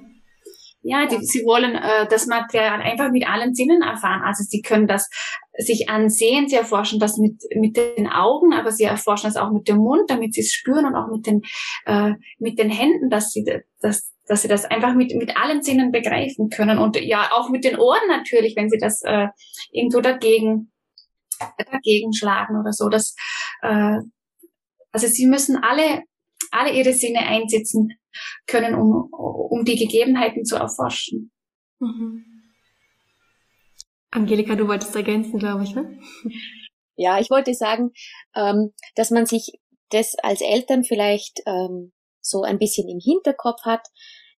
[0.82, 4.22] Ja, die, sie wollen äh, das Material einfach mit allen Sinnen erfahren.
[4.24, 5.08] Also sie können das
[5.60, 9.68] sich ansehen, sie erforschen das mit, mit den Augen, aber sie erforschen das auch mit
[9.68, 11.42] dem Mund, damit sie es spüren und auch mit den,
[11.86, 13.44] äh, mit den Händen, dass sie
[13.80, 17.64] das, dass sie das einfach mit, mit allen Sinnen begreifen können und ja, auch mit
[17.64, 19.28] den Ohren natürlich, wenn sie das äh,
[19.72, 20.72] irgendwo dagegen,
[21.70, 22.88] dagegen schlagen oder so.
[22.88, 23.14] Das,
[23.62, 23.98] äh,
[24.92, 26.02] also sie müssen alle,
[26.50, 27.92] alle ihre Sinne einsetzen,
[28.46, 31.30] können, um, um die Gegebenheiten zu erforschen.
[31.78, 32.29] Mhm.
[34.10, 35.98] Angelika, du wolltest ergänzen, glaube ich, ne?
[36.96, 37.92] Ja, ich wollte sagen,
[38.36, 43.86] ähm, dass man sich das als Eltern vielleicht ähm, so ein bisschen im Hinterkopf hat.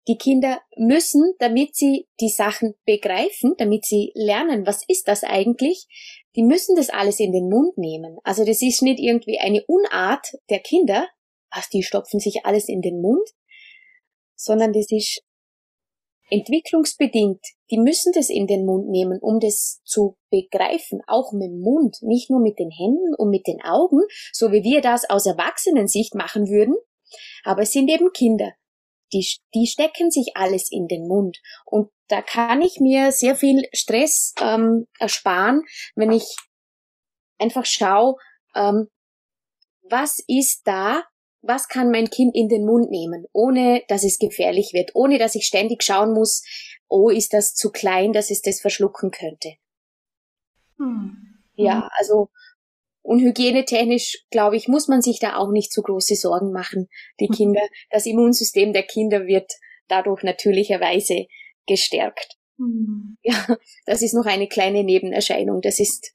[0.09, 5.87] Die Kinder müssen, damit sie die Sachen begreifen, damit sie lernen, was ist das eigentlich,
[6.37, 8.19] die müssen das alles in den Mund nehmen.
[8.25, 11.09] Also das ist nicht irgendwie eine Unart der Kinder,
[11.51, 13.27] was die stopfen sich alles in den Mund,
[14.37, 15.23] sondern das ist
[16.31, 17.45] entwicklungsbedingt.
[17.71, 21.99] Die müssen das in den Mund nehmen, um das zu begreifen, auch mit dem Mund,
[22.03, 24.01] nicht nur mit den Händen und mit den Augen,
[24.33, 26.75] so wie wir das aus Erwachsenensicht machen würden.
[27.45, 28.53] Aber es sind eben Kinder.
[29.12, 31.38] Die, die stecken sich alles in den Mund.
[31.64, 35.62] Und da kann ich mir sehr viel Stress ähm, ersparen,
[35.97, 36.37] wenn ich
[37.38, 38.14] einfach schaue,
[38.55, 38.88] ähm,
[39.83, 41.03] was ist da
[41.42, 45.35] was kann mein Kind in den Mund nehmen, ohne dass es gefährlich wird, ohne dass
[45.35, 46.42] ich ständig schauen muss,
[46.88, 49.55] oh, ist das zu klein, dass es das verschlucken könnte.
[50.79, 51.16] Hm.
[51.55, 52.29] Ja, also
[53.03, 56.88] und hygienetechnisch, glaube ich, muss man sich da auch nicht so große Sorgen machen.
[57.18, 57.35] Die hm.
[57.37, 59.53] Kinder, das Immunsystem der Kinder wird
[59.88, 61.26] dadurch natürlicherweise
[61.66, 62.37] gestärkt.
[62.59, 63.16] Mhm.
[63.22, 65.61] Ja, das ist noch eine kleine Nebenerscheinung.
[65.62, 66.12] Das ist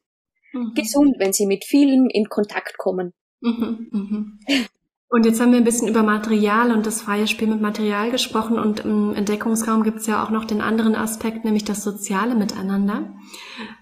[0.53, 0.73] mhm.
[0.75, 3.13] gesund, wenn sie mit vielem in Kontakt kommen.
[3.41, 4.39] Mhm, mhm.
[5.07, 8.57] Und jetzt haben wir ein bisschen über Material und das freie Spiel mit Material gesprochen
[8.57, 13.13] und im Entdeckungsraum gibt es ja auch noch den anderen Aspekt, nämlich das soziale Miteinander.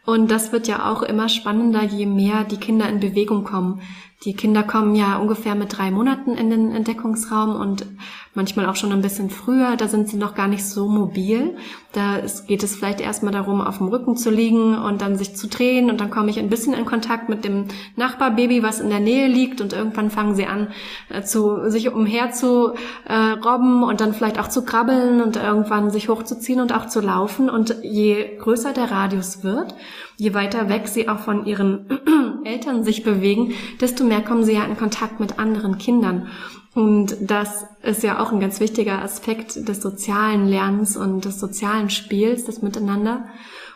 [0.05, 3.81] Und das wird ja auch immer spannender, je mehr die Kinder in Bewegung kommen.
[4.25, 7.85] Die Kinder kommen ja ungefähr mit drei Monaten in den Entdeckungsraum und
[8.33, 9.75] manchmal auch schon ein bisschen früher.
[9.75, 11.57] Da sind sie noch gar nicht so mobil.
[11.91, 15.47] Da geht es vielleicht erstmal darum, auf dem Rücken zu liegen und dann sich zu
[15.47, 17.65] drehen und dann komme ich ein bisschen in Kontakt mit dem
[17.97, 20.69] Nachbarbaby, was in der Nähe liegt und irgendwann fangen sie an,
[21.09, 22.73] äh, zu, sich umher zu
[23.05, 27.01] äh, robben und dann vielleicht auch zu krabbeln und irgendwann sich hochzuziehen und auch zu
[27.01, 27.49] laufen.
[27.49, 29.75] Und je größer der Radius wird,
[30.17, 31.87] je weiter weg sie auch von ihren
[32.43, 36.27] Eltern sich bewegen, desto mehr kommen sie ja in Kontakt mit anderen Kindern.
[36.75, 41.89] Und das ist ja auch ein ganz wichtiger Aspekt des sozialen Lernens und des sozialen
[41.89, 43.25] Spiels, das Miteinander.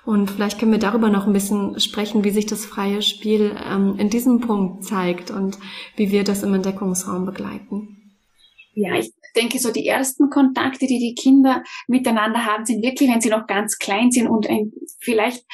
[0.04, 3.96] Und vielleicht können wir darüber noch ein bisschen sprechen, wie sich das freie Spiel ähm,
[3.98, 5.60] in diesem Punkt zeigt und
[5.96, 8.16] wie wir das im Entdeckungsraum begleiten.
[8.74, 13.22] Ja, ich denke, so die ersten Kontakte, die die Kinder miteinander haben, sind wirklich, wenn
[13.22, 15.46] sie noch ganz klein sind und ein, vielleicht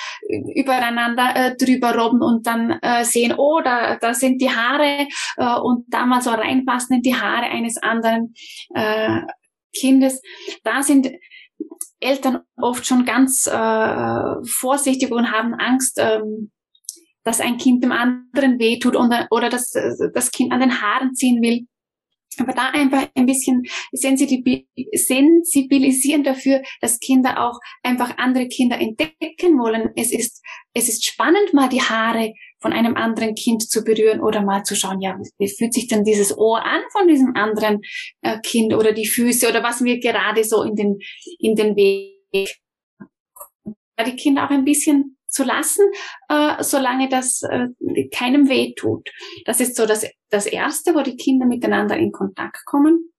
[0.56, 5.60] übereinander äh, drüber robben und dann äh, sehen, oh, da, da sind die Haare äh,
[5.60, 8.34] und da mal so reinpassen in die Haare eines anderen
[8.74, 9.22] äh,
[9.76, 10.22] Kindes.
[10.64, 11.12] Da sind
[12.00, 16.52] Eltern oft schon ganz äh, vorsichtig und haben Angst, ähm,
[17.24, 19.72] dass ein Kind dem anderen wehtut oder, oder dass
[20.14, 21.68] das Kind an den Haaren ziehen will.
[22.40, 29.90] Aber da einfach ein bisschen sensibilisieren dafür, dass Kinder auch einfach andere Kinder entdecken wollen.
[29.96, 30.42] Es ist,
[30.74, 34.76] es ist spannend, mal die Haare von einem anderen Kind zu berühren oder mal zu
[34.76, 37.82] schauen, ja, wie fühlt sich denn dieses Ohr an von diesem anderen
[38.22, 40.98] äh, Kind oder die Füße oder was mir gerade so in den,
[41.40, 42.58] in den Weg.
[44.06, 45.86] Die Kinder auch ein bisschen zu lassen,
[46.30, 47.68] äh, solange das äh,
[48.10, 49.10] keinem weh tut.
[49.46, 53.12] Das ist so das, das Erste, wo die Kinder miteinander in Kontakt kommen.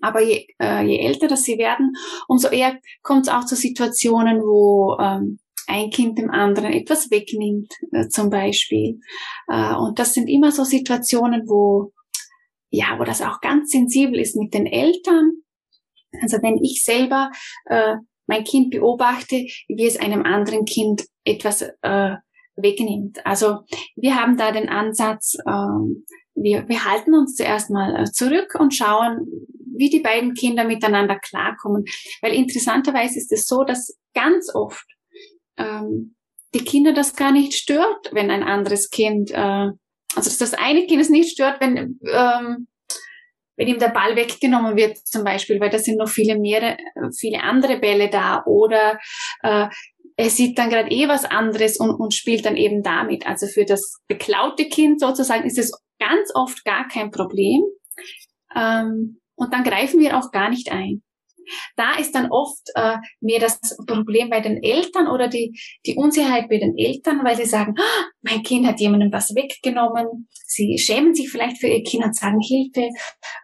[0.00, 1.92] Aber je, äh, je älter das sie werden,
[2.28, 7.72] umso eher kommt es auch zu Situationen, wo ähm, ein Kind dem anderen etwas wegnimmt,
[7.92, 9.00] äh, zum Beispiel.
[9.48, 11.92] Äh, und das sind immer so Situationen, wo
[12.72, 15.42] ja, wo das auch ganz sensibel ist mit den Eltern.
[16.22, 17.30] Also wenn ich selber
[17.66, 17.96] äh,
[18.32, 19.36] mein Kind beobachte,
[19.68, 22.16] wie es einem anderen Kind etwas äh,
[22.56, 23.24] wegnimmt.
[23.26, 23.60] Also
[23.94, 28.74] wir haben da den Ansatz, ähm, wir, wir halten uns zuerst mal äh, zurück und
[28.74, 29.26] schauen,
[29.76, 31.84] wie die beiden Kinder miteinander klarkommen.
[32.22, 34.86] Weil interessanterweise ist es so, dass ganz oft
[35.58, 36.14] ähm,
[36.54, 39.76] die Kinder das gar nicht stört, wenn ein anderes Kind, äh, also
[40.14, 42.66] dass das eine Kind es nicht stört, wenn ähm,
[43.56, 46.76] wenn ihm der Ball weggenommen wird zum Beispiel, weil da sind noch viele mehrere,
[47.18, 48.98] viele andere Bälle da oder
[49.42, 49.68] äh,
[50.16, 53.26] er sieht dann gerade eh was anderes und, und spielt dann eben damit.
[53.26, 57.62] Also für das beklaute Kind sozusagen ist es ganz oft gar kein Problem.
[58.54, 61.02] Ähm, und dann greifen wir auch gar nicht ein.
[61.76, 66.48] Da ist dann oft äh, mehr das Problem bei den Eltern oder die, die Unsicherheit
[66.48, 70.28] bei den Eltern, weil sie sagen, oh, mein Kind hat jemandem was weggenommen.
[70.46, 72.88] Sie schämen sich vielleicht für ihr Kind und sagen, Hilfe,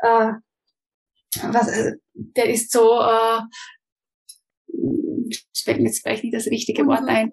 [0.02, 0.32] äh,
[1.42, 3.40] was, äh, der ist so, äh,
[5.68, 7.30] fällt mir jetzt vielleicht nicht das richtige Wort ein.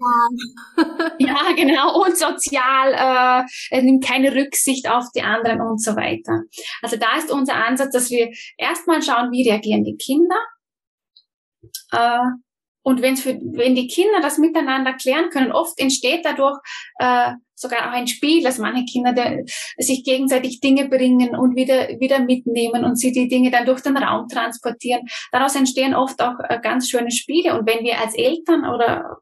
[1.19, 6.41] ja, genau, und sozial, äh, er nimmt keine Rücksicht auf die anderen und so weiter.
[6.82, 10.36] Also da ist unser Ansatz, dass wir erstmal schauen, wie reagieren die Kinder.
[11.91, 12.19] Äh,
[12.86, 16.60] und wenn's für, wenn die Kinder das miteinander klären können, oft entsteht dadurch
[16.99, 19.43] äh, sogar auch ein Spiel, dass manche Kinder der,
[19.78, 23.97] sich gegenseitig Dinge bringen und wieder, wieder mitnehmen und sie die Dinge dann durch den
[23.97, 25.01] Raum transportieren.
[25.32, 27.58] Daraus entstehen oft auch äh, ganz schöne Spiele.
[27.58, 29.17] Und wenn wir als Eltern oder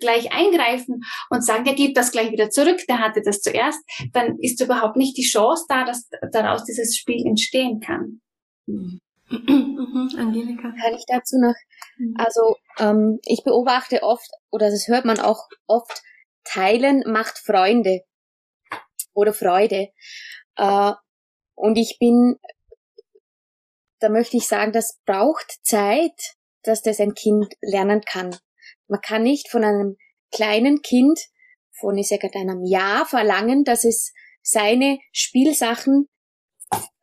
[0.00, 3.80] gleich eingreifen und sagen, der gibt das gleich wieder zurück, der hatte das zuerst,
[4.12, 8.20] dann ist überhaupt nicht die Chance da, dass daraus dieses Spiel entstehen kann.
[8.66, 8.98] Mhm.
[10.18, 10.62] Angelika.
[10.62, 11.54] Kann ich dazu noch?
[11.98, 12.14] Mhm.
[12.18, 16.02] Also ähm, ich beobachte oft, oder das hört man auch oft,
[16.44, 18.02] Teilen macht Freunde
[19.14, 19.88] oder Freude.
[20.56, 20.92] Äh,
[21.54, 22.36] und ich bin,
[24.00, 28.36] da möchte ich sagen, das braucht Zeit, dass das ein Kind lernen kann.
[28.88, 29.96] Man kann nicht von einem
[30.32, 31.18] kleinen Kind,
[31.78, 36.08] von ich sage einem Jahr verlangen, dass es seine Spielsachen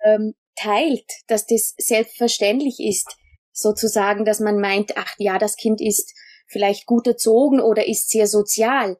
[0.03, 3.15] ähm, teilt, dass das selbstverständlich ist,
[3.51, 6.13] sozusagen, dass man meint, ach ja, das Kind ist
[6.47, 8.97] vielleicht gut erzogen oder ist sehr sozial.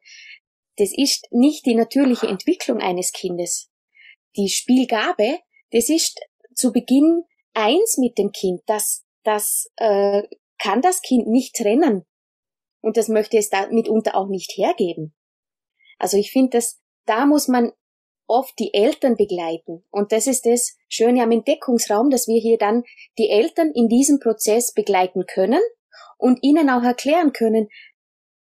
[0.76, 3.70] Das ist nicht die natürliche Entwicklung eines Kindes.
[4.36, 5.38] Die Spielgabe,
[5.70, 6.20] das ist
[6.54, 8.62] zu Beginn eins mit dem Kind.
[8.66, 10.22] Das, das äh,
[10.58, 12.04] kann das Kind nicht trennen.
[12.80, 15.14] Und das möchte es da mitunter auch nicht hergeben.
[15.98, 17.72] Also ich finde, dass da muss man
[18.26, 19.84] oft die Eltern begleiten.
[19.90, 22.84] Und das ist das Schöne am Entdeckungsraum, dass wir hier dann
[23.18, 25.60] die Eltern in diesem Prozess begleiten können
[26.18, 27.68] und ihnen auch erklären können,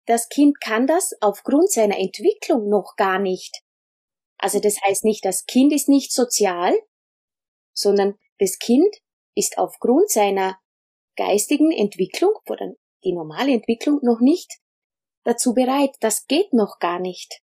[0.06, 3.62] das Kind kann das aufgrund seiner Entwicklung noch gar nicht.
[4.38, 6.74] Also das heißt nicht, das Kind ist nicht sozial,
[7.74, 8.96] sondern das Kind
[9.36, 10.60] ist aufgrund seiner
[11.16, 14.60] geistigen Entwicklung oder die normale Entwicklung noch nicht
[15.24, 15.96] dazu bereit.
[16.00, 17.42] Das geht noch gar nicht.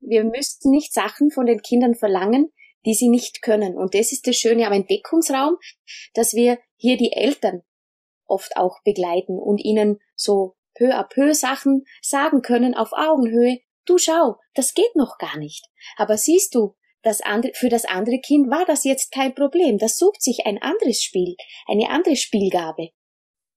[0.00, 2.52] Wir müssten nicht Sachen von den Kindern verlangen,
[2.86, 3.76] die sie nicht können.
[3.76, 5.56] Und das ist das Schöne am Entdeckungsraum,
[6.14, 7.62] dass wir hier die Eltern
[8.26, 13.58] oft auch begleiten und ihnen so peu à peu Sachen sagen können auf Augenhöhe.
[13.84, 15.66] Du schau, das geht noch gar nicht.
[15.96, 19.78] Aber siehst du, das andere, für das andere Kind war das jetzt kein Problem.
[19.78, 21.34] Das sucht sich ein anderes Spiel,
[21.66, 22.90] eine andere Spielgabe.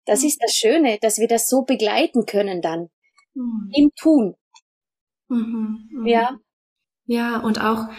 [0.06, 0.28] Das mhm.
[0.28, 2.90] ist das Schöne, dass wir das so begleiten können dann.
[3.34, 3.70] Mhm.
[3.74, 4.36] Im Tun.
[5.34, 6.10] Mhm, mh.
[6.10, 6.40] Ja.
[7.06, 7.90] Ja, und auch,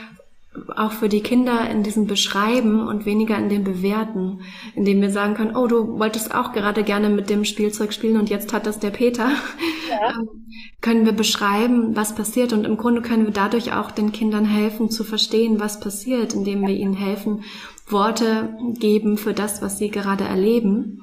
[0.77, 4.40] auch für die Kinder in diesem Beschreiben und weniger in dem Bewerten,
[4.75, 8.31] indem wir sagen können, oh, du wolltest auch gerade gerne mit dem Spielzeug spielen und
[8.31, 9.29] jetzt hat das der Peter.
[9.29, 9.35] Ja.
[9.94, 10.29] Ähm,
[10.81, 14.90] können wir beschreiben, was passiert und im Grunde können wir dadurch auch den Kindern helfen
[14.90, 17.44] zu verstehen, was passiert, indem wir ihnen helfen,
[17.88, 21.01] Worte geben für das, was sie gerade erleben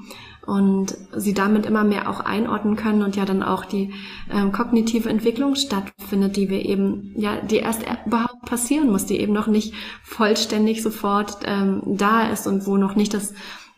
[0.52, 3.94] und sie damit immer mehr auch einordnen können und ja dann auch die
[4.30, 9.32] ähm, kognitive Entwicklung stattfindet, die wir eben, ja, die erst überhaupt passieren muss, die eben
[9.32, 13.34] noch nicht vollständig sofort ähm, da ist und wo noch nicht das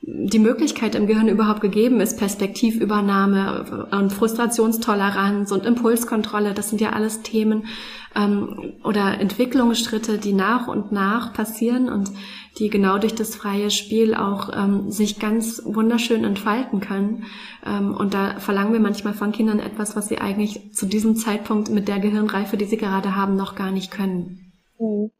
[0.06, 6.90] die Möglichkeit im Gehirn überhaupt gegeben ist, Perspektivübernahme und Frustrationstoleranz und Impulskontrolle, das sind ja
[6.90, 7.68] alles Themen
[8.14, 12.12] ähm, oder Entwicklungsschritte, die nach und nach passieren und
[12.60, 17.24] die genau durch das freie Spiel auch ähm, sich ganz wunderschön entfalten können.
[17.66, 21.70] Ähm, und da verlangen wir manchmal von Kindern etwas, was sie eigentlich zu diesem Zeitpunkt
[21.70, 24.52] mit der Gehirnreife, die sie gerade haben, noch gar nicht können.
[24.78, 25.12] Mhm.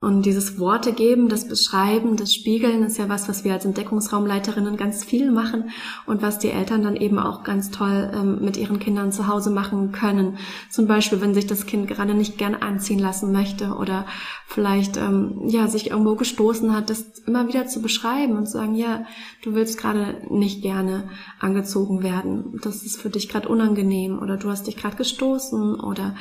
[0.00, 4.76] Und dieses Worte geben, das Beschreiben, das Spiegeln ist ja was, was wir als Entdeckungsraumleiterinnen
[4.76, 5.70] ganz viel machen
[6.06, 9.50] und was die Eltern dann eben auch ganz toll ähm, mit ihren Kindern zu Hause
[9.50, 10.36] machen können.
[10.70, 14.04] Zum Beispiel, wenn sich das Kind gerade nicht gern anziehen lassen möchte oder
[14.46, 18.74] vielleicht ähm, ja sich irgendwo gestoßen hat, das immer wieder zu beschreiben und zu sagen,
[18.74, 19.06] ja,
[19.42, 21.08] du willst gerade nicht gerne
[21.40, 22.60] angezogen werden.
[22.62, 26.14] Das ist für dich gerade unangenehm oder du hast dich gerade gestoßen oder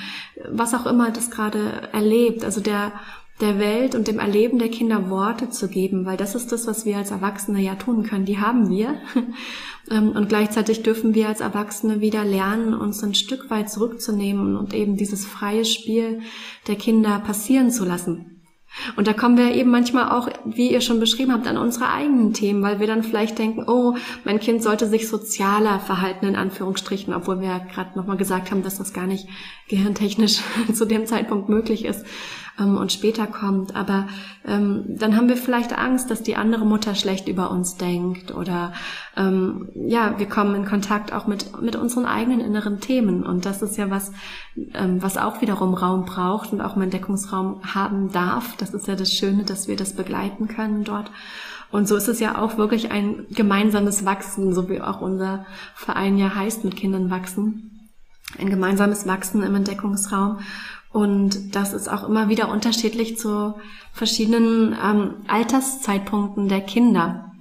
[0.49, 2.45] was auch immer das gerade erlebt.
[2.45, 2.93] Also der
[3.43, 6.86] der Welt und dem Erleben der Kinder Worte zu geben, weil das ist das, was
[6.86, 8.25] wir als Erwachsene ja tun können.
[8.25, 8.95] Die haben wir.
[9.91, 14.73] Ähm, und gleichzeitig dürfen wir als Erwachsene wieder lernen, uns ein Stück weit zurückzunehmen und
[14.73, 16.21] eben dieses freie Spiel
[16.67, 18.41] der Kinder passieren zu lassen.
[18.95, 22.32] Und da kommen wir eben manchmal auch, wie ihr schon beschrieben habt, an unsere eigenen
[22.32, 27.13] Themen, weil wir dann vielleicht denken, oh, mein Kind sollte sich sozialer verhalten, in Anführungsstrichen,
[27.13, 29.27] obwohl wir ja gerade nochmal gesagt haben, dass das gar nicht
[29.67, 30.39] gehirntechnisch
[30.73, 32.06] zu dem Zeitpunkt möglich ist
[32.59, 33.75] ähm, und später kommt.
[33.75, 34.07] Aber
[34.45, 38.73] ähm, dann haben wir vielleicht Angst, dass die andere Mutter schlecht über uns denkt oder
[39.15, 43.61] ähm, ja, wir kommen in Kontakt auch mit mit unseren eigenen inneren Themen und das
[43.61, 44.11] ist ja was,
[44.73, 48.55] ähm, was auch wiederum Raum braucht und auch einen Entdeckungsraum haben darf.
[48.57, 51.11] Das ist ja das Schöne, dass wir das begleiten können dort.
[51.73, 56.19] Und so ist es ja auch wirklich ein gemeinsames Wachsen, so wie auch unser Verein
[56.19, 57.89] ja heißt, mit Kindern wachsen.
[58.37, 60.39] Ein gemeinsames Wachsen im Entdeckungsraum.
[60.93, 63.56] Und das ist auch immer wieder unterschiedlich zu
[63.91, 67.32] verschiedenen ähm, Alterszeitpunkten der Kinder.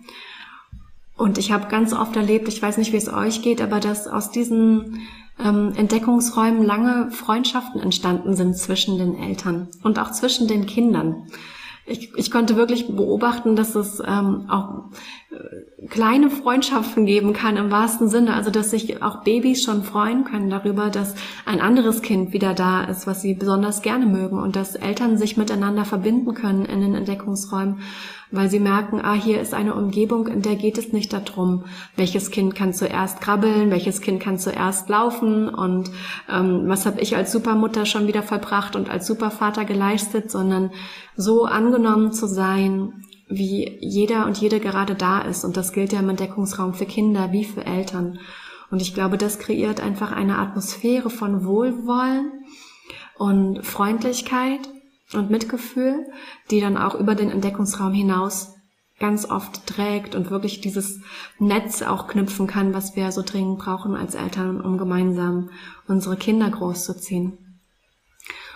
[1.16, 4.08] Und ich habe ganz oft erlebt, ich weiß nicht, wie es euch geht, aber dass
[4.08, 5.02] aus diesen
[5.38, 11.26] ähm, Entdeckungsräumen lange Freundschaften entstanden sind zwischen den Eltern und auch zwischen den Kindern
[11.84, 14.84] ich, ich konnte wirklich beobachten, dass es ähm, auch
[15.88, 18.34] kleine Freundschaften geben kann im wahrsten Sinne.
[18.34, 21.14] Also dass sich auch Babys schon freuen können darüber, dass
[21.46, 25.36] ein anderes Kind wieder da ist, was sie besonders gerne mögen und dass Eltern sich
[25.36, 27.78] miteinander verbinden können in den Entdeckungsräumen
[28.32, 31.64] weil sie merken, ah, hier ist eine Umgebung, in der geht es nicht darum,
[31.96, 35.90] welches Kind kann zuerst krabbeln, welches Kind kann zuerst laufen und
[36.30, 40.70] ähm, was habe ich als Supermutter schon wieder vollbracht und als Supervater geleistet, sondern
[41.14, 45.44] so angenommen zu sein, wie jeder und jede gerade da ist.
[45.44, 48.18] Und das gilt ja im Entdeckungsraum für Kinder wie für Eltern.
[48.70, 52.44] Und ich glaube, das kreiert einfach eine Atmosphäre von Wohlwollen
[53.18, 54.60] und Freundlichkeit
[55.12, 56.06] und Mitgefühl,
[56.50, 58.54] die dann auch über den Entdeckungsraum hinaus
[58.98, 61.00] ganz oft trägt und wirklich dieses
[61.38, 65.50] Netz auch knüpfen kann, was wir so dringend brauchen als Eltern, um gemeinsam
[65.88, 67.36] unsere Kinder großzuziehen.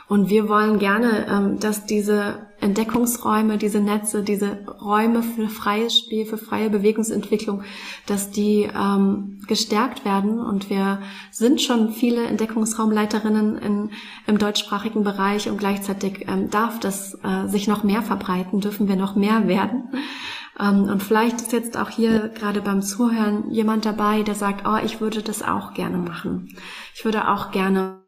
[0.09, 6.25] Und wir wollen gerne, ähm, dass diese Entdeckungsräume, diese Netze, diese Räume für freies Spiel,
[6.27, 7.65] für freie Bewegungsentwicklung,
[8.07, 10.39] dass die ähm, gestärkt werden.
[10.39, 11.01] Und wir
[11.33, 13.91] sind schon viele Entdeckungsraumleiterinnen in,
[14.29, 18.97] im deutschsprachigen Bereich und gleichzeitig ähm, darf das äh, sich noch mehr verbreiten, dürfen wir
[18.97, 19.91] noch mehr werden.
[20.59, 25.03] Und vielleicht ist jetzt auch hier gerade beim Zuhören jemand dabei, der sagt, oh, ich
[25.03, 26.57] würde das auch gerne machen.
[26.95, 28.06] Ich würde auch gerne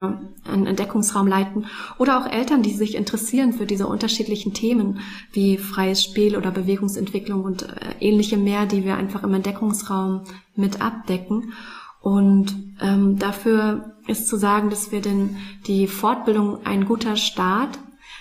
[0.00, 1.66] einen Entdeckungsraum leiten
[1.98, 5.00] oder auch Eltern, die sich interessieren für diese unterschiedlichen Themen
[5.32, 10.22] wie freies Spiel oder Bewegungsentwicklung und äh, ähnliche mehr, die wir einfach im Entdeckungsraum
[10.54, 11.52] mit abdecken.
[12.00, 17.80] Und ähm, dafür ist zu sagen, dass wir denn die Fortbildung ein guter Start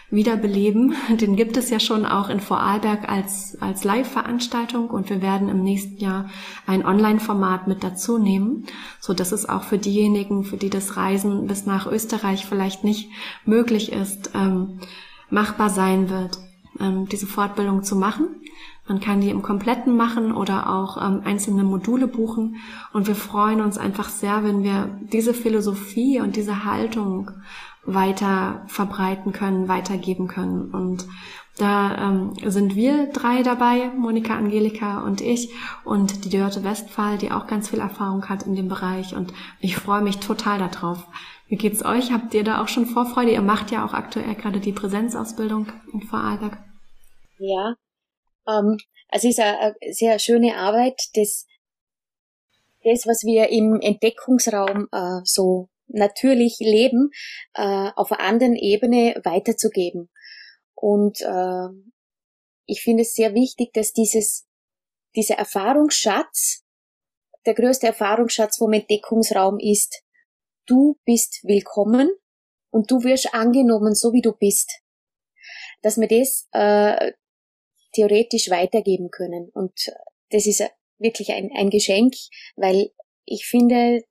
[0.09, 0.95] wiederbeleben.
[1.09, 5.63] Den gibt es ja schon auch in Vorarlberg als, als Live-Veranstaltung und wir werden im
[5.63, 6.29] nächsten Jahr
[6.65, 8.65] ein Online-Format mit dazu nehmen,
[8.99, 13.09] so dass es auch für diejenigen, für die das Reisen bis nach Österreich vielleicht nicht
[13.45, 14.79] möglich ist, ähm,
[15.29, 16.37] machbar sein wird,
[16.79, 18.27] ähm, diese Fortbildung zu machen.
[18.87, 22.55] Man kann die im Kompletten machen oder auch ähm, einzelne Module buchen.
[22.93, 27.31] Und wir freuen uns einfach sehr, wenn wir diese Philosophie und diese Haltung
[27.87, 30.71] weiter verbreiten können, weitergeben können.
[30.71, 31.07] Und
[31.57, 35.49] da ähm, sind wir drei dabei, Monika, Angelika und ich
[35.85, 39.15] und die Dörte Westphal, die auch ganz viel Erfahrung hat in dem Bereich.
[39.15, 41.07] Und ich freue mich total darauf.
[41.47, 42.11] Wie geht's euch?
[42.11, 43.31] Habt ihr da auch schon Vorfreude?
[43.31, 46.57] Ihr macht ja auch aktuell gerade die Präsenzausbildung in Vorarlberg.
[47.39, 47.73] Ja,
[48.47, 48.77] ähm,
[49.09, 51.47] es ist eine sehr schöne Arbeit, das,
[52.83, 57.09] das was wir im Entdeckungsraum äh, so natürlich Leben
[57.53, 60.09] äh, auf einer anderen Ebene weiterzugeben.
[60.75, 61.67] Und äh,
[62.65, 64.47] ich finde es sehr wichtig, dass dieses,
[65.15, 66.63] dieser Erfahrungsschatz,
[67.45, 70.03] der größte Erfahrungsschatz vom Entdeckungsraum ist,
[70.65, 72.09] du bist willkommen
[72.69, 74.81] und du wirst angenommen, so wie du bist.
[75.81, 77.13] Dass wir das äh,
[77.93, 79.49] theoretisch weitergeben können.
[79.53, 79.91] Und
[80.29, 80.63] das ist
[80.99, 82.13] wirklich ein, ein Geschenk,
[82.55, 82.91] weil
[83.25, 84.03] ich finde,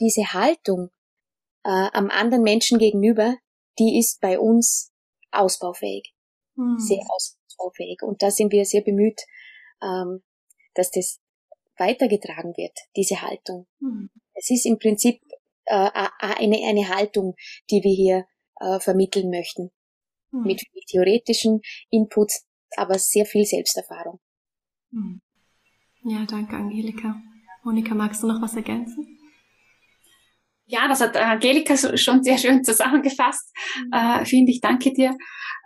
[0.00, 0.90] diese Haltung
[1.64, 3.36] äh, am anderen Menschen gegenüber,
[3.78, 4.92] die ist bei uns
[5.30, 6.14] ausbaufähig.
[6.56, 6.78] Mhm.
[6.78, 8.02] Sehr ausbaufähig.
[8.02, 9.20] Und da sind wir sehr bemüht,
[9.82, 10.22] ähm,
[10.74, 11.20] dass das
[11.76, 13.66] weitergetragen wird, diese Haltung.
[13.80, 14.10] Mhm.
[14.34, 15.20] Es ist im Prinzip
[15.64, 17.34] äh, eine, eine Haltung,
[17.70, 18.26] die wir hier
[18.60, 19.70] äh, vermitteln möchten.
[20.30, 20.42] Mhm.
[20.42, 22.46] Mit viel theoretischen Inputs,
[22.76, 24.20] aber sehr viel Selbsterfahrung.
[24.90, 25.20] Hm.
[26.04, 27.20] Ja, danke, Angelika.
[27.64, 29.17] Monika, magst du noch was ergänzen?
[30.70, 33.54] Ja, das hat Angelika schon sehr schön zusammengefasst.
[33.76, 33.92] Mhm.
[33.92, 35.16] Äh, Finde ich, danke dir.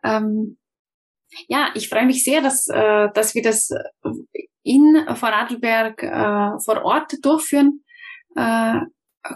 [0.04, 0.58] Ähm,
[1.48, 3.70] ja, ich freue mich sehr, dass, äh, dass wir das
[4.62, 7.84] in Vorarlberg äh, vor Ort durchführen
[8.36, 8.80] äh,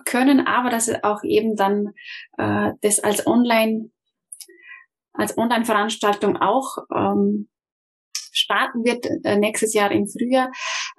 [0.04, 1.92] können, aber dass es auch eben dann
[2.38, 3.90] äh, das als Online
[5.18, 7.48] als Online-Veranstaltung auch ähm,
[8.32, 10.50] starten wird äh, nächstes Jahr im Frühjahr.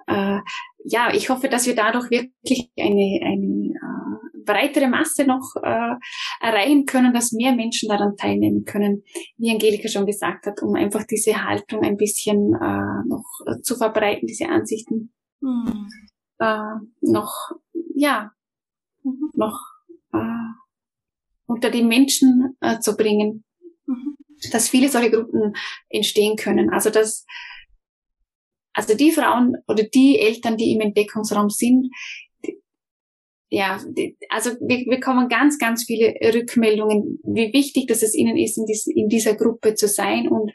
[0.06, 0.40] Äh,
[0.84, 3.46] ja, ich hoffe, dass wir dadurch wirklich eine, eine
[4.48, 5.94] breitere Masse noch äh,
[6.40, 9.02] erreichen können, dass mehr Menschen daran teilnehmen können,
[9.36, 13.24] wie Angelika schon gesagt hat, um einfach diese Haltung ein bisschen äh, noch
[13.62, 15.88] zu verbreiten, diese Ansichten mhm.
[16.38, 17.34] äh, noch,
[17.94, 18.32] ja,
[19.34, 19.60] noch
[20.12, 20.18] äh,
[21.46, 23.44] unter die Menschen äh, zu bringen,
[23.86, 24.16] mhm.
[24.52, 25.54] dass viele solche Gruppen
[25.88, 26.70] entstehen können.
[26.70, 27.26] Also dass
[28.78, 31.90] also die Frauen oder die Eltern, die im Entdeckungsraum sind,
[33.50, 33.78] ja,
[34.28, 38.86] also wir bekommen ganz, ganz viele Rückmeldungen, wie wichtig dass es ihnen ist, in, dies,
[38.86, 40.52] in dieser Gruppe zu sein und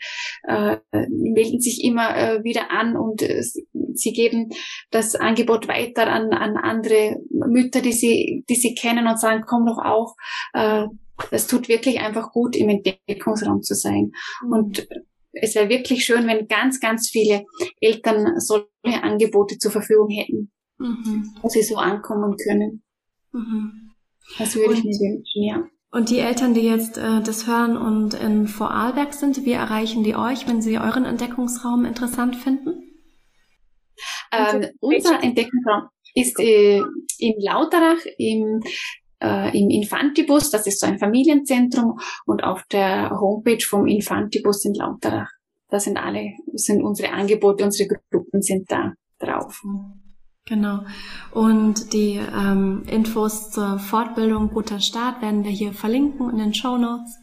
[0.47, 0.77] äh,
[1.09, 4.49] melden sich immer äh, wieder an und äh, sie geben
[4.91, 9.65] das Angebot weiter an, an andere Mütter, die sie, die sie kennen und sagen, komm
[9.65, 10.15] doch auch.
[10.53, 10.85] Äh,
[11.31, 14.11] das tut wirklich einfach gut, im Entdeckungsraum zu sein.
[14.43, 14.53] Mhm.
[14.53, 14.87] Und
[15.33, 17.45] es wäre wirklich schön, wenn ganz, ganz viele
[17.81, 18.67] Eltern solche
[19.01, 21.35] Angebote zur Verfügung hätten, mhm.
[21.41, 22.82] wo sie so ankommen können.
[23.34, 23.91] Mhm.
[24.38, 25.63] Das würde und, ich mir wünschen, ja.
[25.91, 30.15] Und die Eltern, die jetzt äh, das hören und in Vorarlberg sind, wie erreichen die
[30.15, 32.84] euch, wenn sie euren Entdeckungsraum interessant finden?
[34.31, 36.81] Ähm, unser Entdeckungsraum ist äh,
[37.19, 38.61] in Lauterach im
[39.23, 44.73] äh, im Infantibus, das ist so ein Familienzentrum, und auf der Homepage vom Infantibus in
[44.73, 45.29] Lauterach.
[45.69, 49.61] Da sind alle, sind unsere Angebote, unsere Gruppen sind da drauf.
[50.45, 50.83] Genau.
[51.31, 56.77] Und die ähm, Infos zur Fortbildung Guter Start werden wir hier verlinken in den Show
[56.77, 57.17] Notes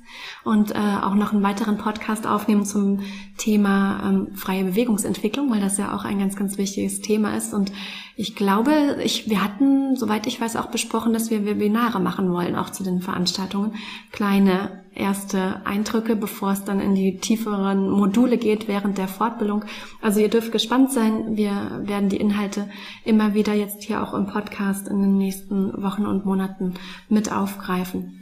[0.44, 3.00] und äh, auch noch einen weiteren Podcast aufnehmen zum
[3.36, 7.52] Thema ähm, freie Bewegungsentwicklung, weil das ja auch ein ganz, ganz wichtiges Thema ist.
[7.52, 7.72] Und
[8.16, 12.56] ich glaube, ich, wir hatten, soweit ich weiß, auch besprochen, dass wir Webinare machen wollen,
[12.56, 13.74] auch zu den Veranstaltungen.
[14.12, 19.64] Kleine erste Eindrücke, bevor es dann in die tieferen Module geht während der Fortbildung.
[20.02, 21.36] Also ihr dürft gespannt sein.
[21.36, 22.68] Wir werden die Inhalte
[23.04, 26.74] immer wieder jetzt hier auch im Podcast in den nächsten Wochen und Monaten
[27.08, 28.19] mit aufgreifen.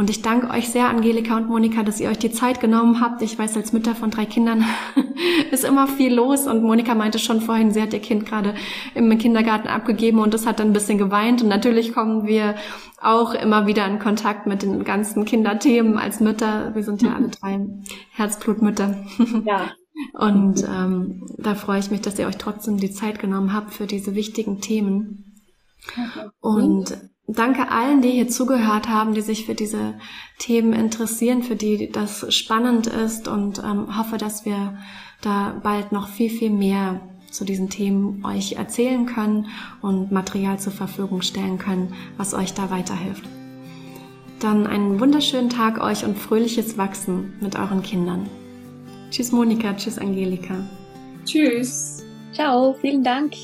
[0.00, 3.20] Und ich danke euch sehr, Angelika und Monika, dass ihr euch die Zeit genommen habt.
[3.20, 4.64] Ich weiß, als Mütter von drei Kindern
[5.50, 6.46] ist immer viel los.
[6.46, 8.54] Und Monika meinte schon vorhin, sie hat ihr Kind gerade
[8.94, 11.42] im Kindergarten abgegeben und das hat dann ein bisschen geweint.
[11.42, 12.54] Und natürlich kommen wir
[12.98, 16.74] auch immer wieder in Kontakt mit den ganzen Kinderthemen als Mütter.
[16.74, 17.60] Wir sind ja alle drei
[18.12, 19.04] Herzblutmütter.
[19.44, 19.72] Ja.
[20.14, 23.86] Und ähm, da freue ich mich, dass ihr euch trotzdem die Zeit genommen habt für
[23.86, 25.42] diese wichtigen Themen.
[26.40, 26.96] Und
[27.34, 29.94] danke allen, die hier zugehört haben, die sich für diese
[30.38, 34.78] Themen interessieren, für die das spannend ist und ähm, hoffe, dass wir
[35.20, 37.00] da bald noch viel, viel mehr
[37.30, 39.46] zu diesen Themen euch erzählen können
[39.82, 43.24] und Material zur Verfügung stellen können, was euch da weiterhilft.
[44.40, 48.28] Dann einen wunderschönen Tag euch und fröhliches Wachsen mit euren Kindern.
[49.10, 50.54] Tschüss Monika, tschüss Angelika.
[51.24, 52.04] Tschüss.
[52.32, 53.34] Ciao, vielen Dank.